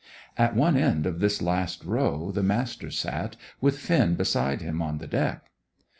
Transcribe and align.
At 0.35 0.55
one 0.55 0.77
end 0.77 1.05
of 1.05 1.19
this 1.19 1.43
last 1.43 1.85
row 1.85 2.31
the 2.31 2.41
Master 2.41 2.89
sat, 2.89 3.35
with 3.59 3.77
Finn 3.77 4.15
beside 4.15 4.59
him 4.59 4.81
on 4.81 4.97
the 4.97 5.05
deck. 5.05 5.51